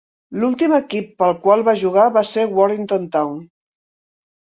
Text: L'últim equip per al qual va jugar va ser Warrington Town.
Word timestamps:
L'últim 0.43 0.73
equip 0.77 1.11
per 1.19 1.27
al 1.27 1.37
qual 1.45 1.63
va 1.69 1.77
jugar 1.83 2.09
va 2.19 2.25
ser 2.33 2.49
Warrington 2.57 3.09
Town. 3.19 3.41